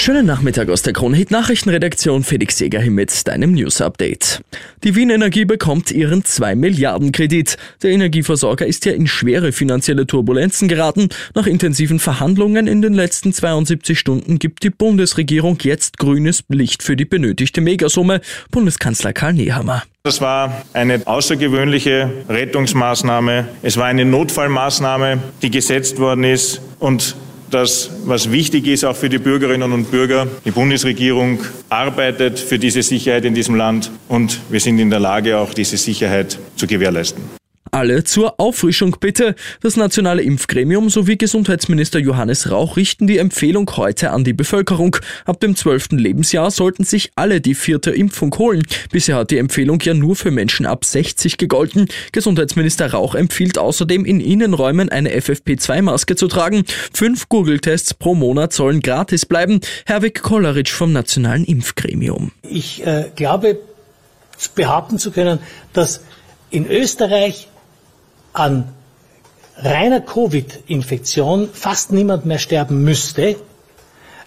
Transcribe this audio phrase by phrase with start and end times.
[0.00, 4.40] Schönen Nachmittag aus der Kronhit Nachrichtenredaktion Felix Seger hier mit deinem News Update.
[4.84, 7.56] Die Wien Energie bekommt ihren 2 Milliarden Kredit.
[7.82, 11.08] Der Energieversorger ist ja in schwere finanzielle Turbulenzen geraten.
[11.34, 16.94] Nach intensiven Verhandlungen in den letzten 72 Stunden gibt die Bundesregierung jetzt grünes Licht für
[16.94, 18.20] die benötigte Megasumme.
[18.52, 19.82] Bundeskanzler Karl Nehammer.
[20.04, 23.48] Das war eine außergewöhnliche Rettungsmaßnahme.
[23.62, 27.16] Es war eine Notfallmaßnahme, die gesetzt worden ist und
[27.50, 30.26] das, was wichtig ist auch für die Bürgerinnen und Bürger.
[30.44, 35.38] Die Bundesregierung arbeitet für diese Sicherheit in diesem Land und wir sind in der Lage,
[35.38, 37.37] auch diese Sicherheit zu gewährleisten.
[37.70, 39.34] Alle zur Auffrischung bitte.
[39.60, 44.96] Das nationale Impfgremium sowie Gesundheitsminister Johannes Rauch richten die Empfehlung heute an die Bevölkerung.
[45.24, 45.92] Ab dem 12.
[45.92, 48.62] Lebensjahr sollten sich alle die vierte Impfung holen.
[48.90, 51.88] Bisher hat die Empfehlung ja nur für Menschen ab 60 gegolten.
[52.12, 56.64] Gesundheitsminister Rauch empfiehlt außerdem in Innenräumen eine FFP2-Maske zu tragen.
[56.92, 59.60] Fünf Google-Tests pro Monat sollen gratis bleiben.
[59.86, 62.32] Herwig Kolleritsch vom nationalen Impfgremium.
[62.42, 63.58] Ich äh, glaube,
[64.54, 65.40] behaupten zu können,
[65.72, 66.00] dass
[66.50, 67.48] in Österreich
[68.38, 68.72] an
[69.56, 73.36] reiner Covid-Infektion fast niemand mehr sterben müsste,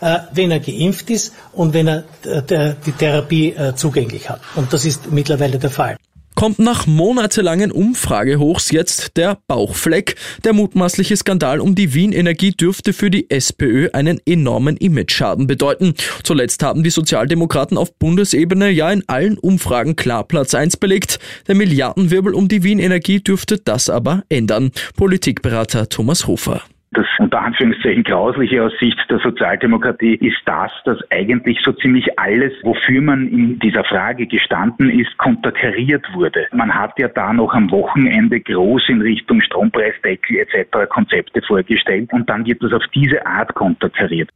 [0.01, 4.41] äh, wenn er geimpft ist und wenn er äh, die Therapie äh, zugänglich hat.
[4.55, 5.97] Und das ist mittlerweile der Fall
[6.42, 10.16] kommt nach monatelangen Umfragehochs jetzt der Bauchfleck.
[10.44, 15.94] Der mutmaßliche Skandal um die Wien Energie dürfte für die SPÖ einen enormen Imageschaden bedeuten.
[16.23, 21.19] Zuletzt haben die Sozialdemokraten auf Bundesebene ja in allen Umfragen klar Platz 1 belegt.
[21.47, 24.72] Der Milliardenwirbel um die Wien Energie dürfte das aber ändern.
[24.97, 26.64] Politikberater Thomas Hofer.
[26.94, 32.52] Das unter Anführungszeichen grausliche aus Sicht der Sozialdemokratie ist das, dass eigentlich so ziemlich alles,
[32.64, 36.47] wofür man in dieser Frage gestanden ist, konterkariert wurde.
[36.52, 40.89] Man hat ja da noch am Wochenende groß in Richtung Strompreisdeckel etc.
[40.89, 44.30] Konzepte vorgestellt und dann wird das auf diese Art konterkariert.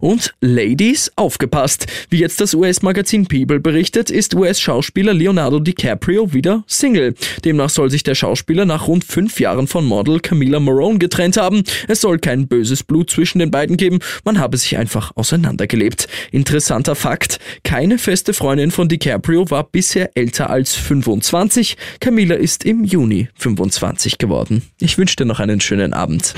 [0.00, 1.86] Und Ladies, aufgepasst!
[2.10, 7.14] Wie jetzt das US-Magazin People berichtet, ist US-Schauspieler Leonardo DiCaprio wieder Single.
[7.44, 11.62] Demnach soll sich der Schauspieler nach rund fünf Jahren von Model Camila Morone getrennt haben.
[11.92, 16.08] Es soll kein böses Blut zwischen den beiden geben, man habe sich einfach auseinandergelebt.
[16.30, 21.76] Interessanter Fakt, keine feste Freundin von DiCaprio war bisher älter als 25.
[22.00, 24.62] Camila ist im Juni 25 geworden.
[24.80, 26.32] Ich wünsche dir noch einen schönen Abend.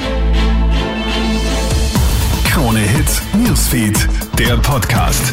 [2.51, 5.33] Krone Hits, Newsfeed, der Podcast.